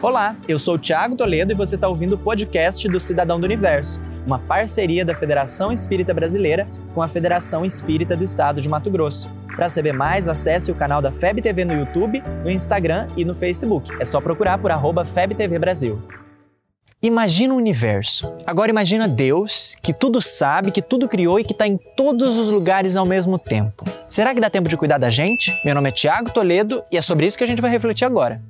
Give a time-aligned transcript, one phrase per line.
[0.00, 3.44] Olá, eu sou o Thiago Toledo e você está ouvindo o podcast do Cidadão do
[3.44, 8.92] Universo, uma parceria da Federação Espírita Brasileira com a Federação Espírita do Estado de Mato
[8.92, 9.28] Grosso.
[9.56, 13.34] Para saber mais, acesse o canal da FEB TV no YouTube, no Instagram e no
[13.34, 13.90] Facebook.
[13.98, 16.00] É só procurar por arroba FebTV Brasil.
[17.02, 18.32] Imagina o universo.
[18.46, 22.52] Agora imagina Deus, que tudo sabe, que tudo criou e que está em todos os
[22.52, 23.84] lugares ao mesmo tempo.
[24.06, 25.52] Será que dá tempo de cuidar da gente?
[25.64, 28.40] Meu nome é Tiago Toledo e é sobre isso que a gente vai refletir agora.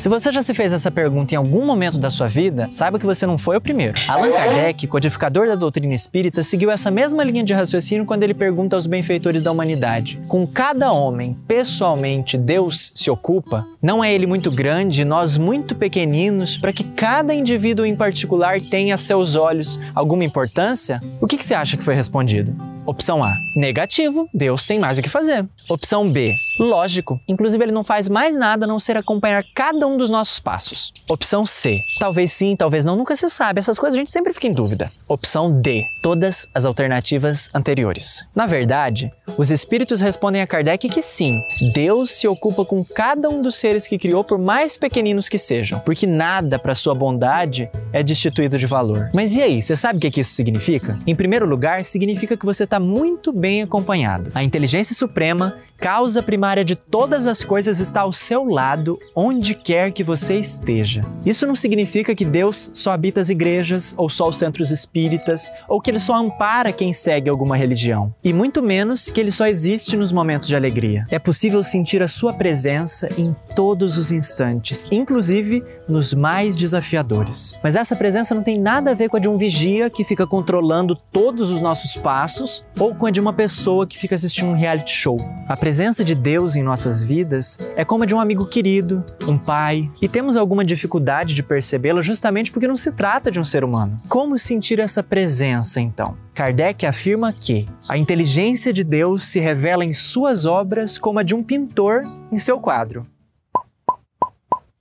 [0.00, 3.04] Se você já se fez essa pergunta em algum momento da sua vida, saiba que
[3.04, 4.00] você não foi o primeiro.
[4.08, 8.74] Allan Kardec, codificador da doutrina espírita, seguiu essa mesma linha de raciocínio quando ele pergunta
[8.74, 13.66] aos benfeitores da humanidade: com cada homem, pessoalmente, Deus se ocupa?
[13.82, 18.94] Não é ele muito grande, nós muito pequeninos, para que cada indivíduo em particular tenha
[18.94, 20.98] a seus olhos alguma importância?
[21.20, 22.56] O que, que você acha que foi respondido?
[22.86, 25.46] Opção A, negativo, Deus tem mais o que fazer.
[25.68, 29.96] Opção B, lógico, inclusive ele não faz mais nada a não ser acompanhar cada um
[29.96, 30.92] dos nossos passos.
[31.08, 34.46] Opção C, talvez sim, talvez não, nunca se sabe, essas coisas a gente sempre fica
[34.46, 34.90] em dúvida.
[35.08, 38.26] Opção D, todas as alternativas anteriores.
[38.34, 41.40] Na verdade, os espíritos respondem a Kardec que sim,
[41.72, 45.80] Deus se ocupa com cada um dos seres que criou, por mais pequeninos que sejam,
[45.80, 49.10] porque nada para sua bondade é destituído de valor.
[49.14, 50.98] Mas e aí, você sabe o que isso significa?
[51.06, 54.30] Em primeiro lugar, significa que você está muito bem acompanhado.
[54.34, 59.92] A inteligência suprema, causa primária de todas as coisas, está ao seu lado, onde quer
[59.92, 61.00] que você esteja.
[61.24, 65.80] Isso não significa que Deus só habita as igrejas, ou só os centros espíritas, ou
[65.80, 68.14] que ele só ampara quem segue alguma religião.
[68.24, 71.06] E muito menos que ele só existe nos momentos de alegria.
[71.10, 77.54] É possível sentir a sua presença em todos os instantes, inclusive nos mais desafiadores.
[77.62, 80.26] Mas essa presença não tem nada a ver com a de um vigia que fica
[80.26, 84.56] controlando todos os nossos passos ou com a de uma pessoa que fica assistindo um
[84.56, 85.18] reality show.
[85.46, 89.36] A presença de Deus em nossas vidas é como a de um amigo querido, um
[89.36, 93.62] pai, e temos alguma dificuldade de percebê-lo justamente porque não se trata de um ser
[93.62, 93.94] humano.
[94.08, 96.16] Como sentir essa presença então?
[96.34, 101.34] Kardec afirma que a inteligência de Deus se revela em suas obras como a de
[101.34, 102.02] um pintor
[102.32, 103.06] em seu quadro.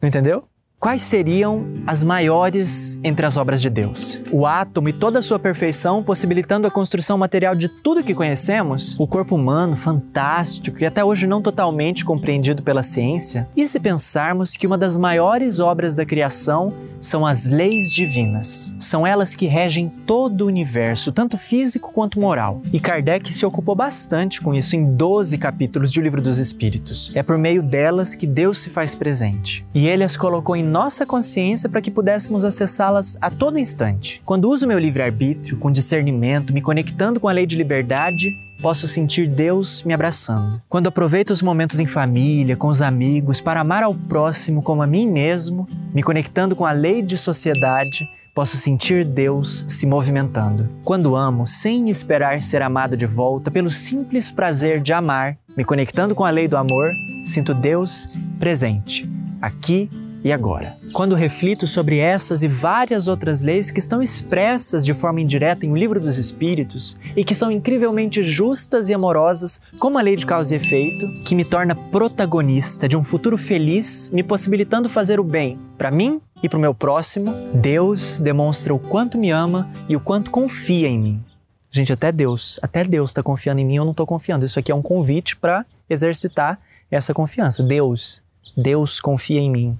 [0.00, 0.44] Não entendeu?
[0.82, 4.20] Quais seriam as maiores entre as obras de Deus?
[4.32, 8.98] O átomo e toda a sua perfeição, possibilitando a construção material de tudo que conhecemos?
[8.98, 13.48] O corpo humano, fantástico e até hoje não totalmente compreendido pela ciência?
[13.56, 18.74] E se pensarmos que uma das maiores obras da criação são as leis divinas?
[18.76, 22.60] São elas que regem todo o universo, tanto físico quanto moral.
[22.72, 27.12] E Kardec se ocupou bastante com isso em 12 capítulos de O Livro dos Espíritos.
[27.14, 29.64] É por meio delas que Deus se faz presente.
[29.72, 34.22] E ele as colocou em nossa consciência para que pudéssemos acessá-las a todo instante.
[34.24, 38.30] Quando uso meu livre-arbítrio com discernimento, me conectando com a lei de liberdade,
[38.62, 40.62] posso sentir Deus me abraçando.
[40.70, 44.86] Quando aproveito os momentos em família, com os amigos, para amar ao próximo como a
[44.86, 50.70] mim mesmo, me conectando com a lei de sociedade, posso sentir Deus se movimentando.
[50.86, 56.14] Quando amo, sem esperar ser amado de volta, pelo simples prazer de amar, me conectando
[56.14, 59.06] com a lei do amor, sinto Deus presente,
[59.42, 59.90] aqui
[60.24, 60.76] e agora.
[60.92, 65.72] Quando reflito sobre essas e várias outras leis que estão expressas de forma indireta em
[65.72, 70.26] O Livro dos Espíritos e que são incrivelmente justas e amorosas, como a lei de
[70.26, 75.24] causa e efeito, que me torna protagonista de um futuro feliz, me possibilitando fazer o
[75.24, 79.96] bem para mim e para o meu próximo, Deus demonstra o quanto me ama e
[79.96, 81.24] o quanto confia em mim.
[81.70, 84.44] Gente, até Deus, até Deus está confiando em mim, eu não estou confiando.
[84.44, 86.60] Isso aqui é um convite para exercitar
[86.90, 87.62] essa confiança.
[87.62, 88.22] Deus,
[88.56, 89.78] Deus confia em mim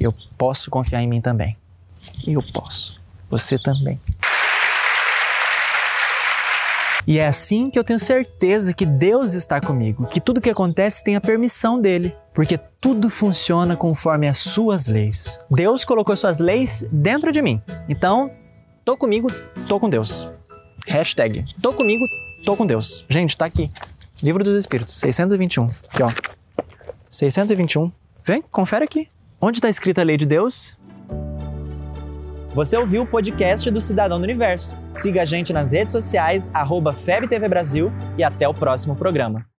[0.00, 1.56] eu posso confiar em mim também.
[2.26, 3.00] Eu posso.
[3.28, 4.00] Você também.
[7.06, 11.04] E é assim que eu tenho certeza que Deus está comigo, que tudo que acontece
[11.04, 15.38] tem a permissão dele, porque tudo funciona conforme as suas leis.
[15.50, 17.60] Deus colocou suas leis dentro de mim.
[17.90, 18.30] Então,
[18.84, 19.28] tô comigo,
[19.68, 20.30] tô com Deus.
[20.88, 22.04] Hashtag, tô comigo,
[22.44, 23.04] tô com Deus.
[23.08, 23.70] Gente, tá aqui.
[24.22, 25.64] Livro dos Espíritos, 621.
[25.66, 26.10] Aqui, ó.
[27.10, 27.92] 621.
[28.24, 29.08] Vem, confere aqui.
[29.46, 30.74] Onde está escrita a lei de Deus?
[32.54, 34.74] Você ouviu o podcast do Cidadão do Universo.
[34.90, 39.44] Siga a gente nas redes sociais, arroba FebTV Brasil e até o próximo programa.